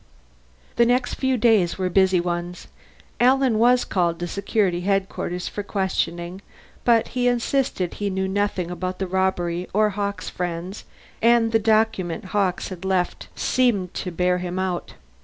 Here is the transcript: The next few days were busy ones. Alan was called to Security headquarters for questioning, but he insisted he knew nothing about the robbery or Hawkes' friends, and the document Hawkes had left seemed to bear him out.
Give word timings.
The 0.77 0.85
next 0.87 1.13
few 1.13 1.37
days 1.37 1.77
were 1.77 1.87
busy 1.87 2.19
ones. 2.19 2.65
Alan 3.19 3.59
was 3.59 3.85
called 3.85 4.17
to 4.17 4.25
Security 4.25 4.81
headquarters 4.81 5.47
for 5.47 5.61
questioning, 5.61 6.41
but 6.83 7.09
he 7.09 7.27
insisted 7.27 7.93
he 7.93 8.09
knew 8.09 8.27
nothing 8.27 8.71
about 8.71 8.97
the 8.97 9.05
robbery 9.05 9.69
or 9.75 9.91
Hawkes' 9.91 10.27
friends, 10.27 10.85
and 11.21 11.51
the 11.51 11.59
document 11.59 12.25
Hawkes 12.33 12.69
had 12.69 12.83
left 12.83 13.27
seemed 13.35 13.93
to 13.93 14.09
bear 14.09 14.39
him 14.39 14.57
out. 14.57 14.95